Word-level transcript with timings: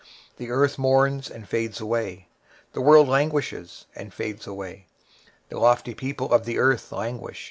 23:024:004 0.01 0.09
The 0.37 0.49
earth 0.49 0.77
mourneth 0.79 1.29
and 1.29 1.47
fadeth 1.47 1.79
away, 1.79 2.27
the 2.73 2.81
world 2.81 3.07
languisheth 3.07 3.85
and 3.93 4.11
fadeth 4.11 4.47
away, 4.47 4.87
the 5.49 5.59
haughty 5.59 5.93
people 5.93 6.33
of 6.33 6.45
the 6.45 6.57
earth 6.57 6.89
do 6.89 6.95
languish. 6.95 7.39